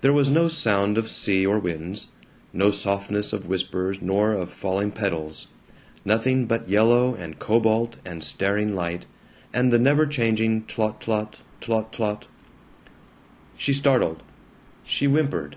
There 0.00 0.14
was 0.14 0.30
no 0.30 0.48
sound 0.48 0.96
of 0.96 1.10
sea 1.10 1.44
or 1.46 1.58
winds; 1.58 2.08
no 2.50 2.70
softness 2.70 3.34
of 3.34 3.44
whispers 3.44 4.00
nor 4.00 4.32
of 4.32 4.48
falling 4.50 4.90
petals; 4.90 5.48
nothing 6.02 6.46
but 6.46 6.66
yellow 6.70 7.14
and 7.14 7.38
cobalt 7.38 7.96
and 8.02 8.24
staring 8.24 8.74
light, 8.74 9.04
and 9.52 9.70
the 9.70 9.78
never 9.78 10.06
changing 10.06 10.62
tlot 10.62 11.02
tlot, 11.02 11.34
tlot 11.60 11.92
tlot 11.92 12.22
She 13.58 13.74
startled. 13.74 14.22
She 14.82 15.04
whimpered. 15.04 15.56